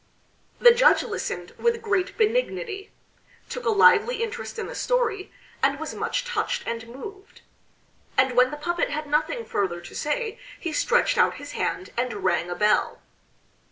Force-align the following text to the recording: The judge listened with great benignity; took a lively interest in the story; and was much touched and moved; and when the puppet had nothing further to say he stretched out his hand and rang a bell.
The 0.57 0.73
judge 0.73 1.03
listened 1.03 1.51
with 1.59 1.79
great 1.83 2.17
benignity; 2.17 2.89
took 3.49 3.65
a 3.65 3.69
lively 3.69 4.23
interest 4.23 4.57
in 4.57 4.65
the 4.65 4.73
story; 4.73 5.31
and 5.61 5.79
was 5.79 5.93
much 5.93 6.25
touched 6.25 6.65
and 6.65 6.87
moved; 6.87 7.41
and 8.17 8.35
when 8.35 8.49
the 8.49 8.57
puppet 8.57 8.89
had 8.89 9.05
nothing 9.05 9.45
further 9.45 9.79
to 9.79 9.93
say 9.93 10.39
he 10.59 10.73
stretched 10.73 11.19
out 11.19 11.35
his 11.35 11.51
hand 11.51 11.91
and 11.97 12.23
rang 12.23 12.49
a 12.49 12.55
bell. 12.55 12.99